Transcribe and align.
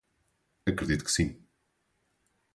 Acredito 0.65 1.03
que 1.03 1.11
sim 1.11 1.39